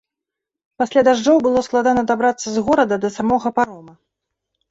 [0.83, 3.93] Пасля дажджоў было складана дабрацца з горада да самога парома.